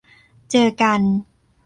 [0.49, 1.01] เจอกัน